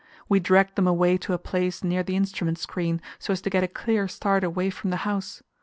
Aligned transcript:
We 0.27 0.39
dragged 0.39 0.77
them 0.77 0.87
away 0.87 1.19
to 1.19 1.33
a 1.33 1.37
place 1.37 1.83
near 1.83 2.01
the 2.01 2.15
instrument 2.15 2.57
screen, 2.57 3.01
so 3.19 3.33
as 3.33 3.41
to 3.41 3.51
get 3.51 3.63
a 3.63 3.67
clear 3.67 4.07
start 4.07 4.43
away 4.43 4.71
from 4.71 4.89
the 4.89 4.97
house. 5.05 5.43